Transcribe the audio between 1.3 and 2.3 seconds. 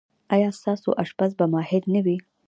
به ماهر نه وي؟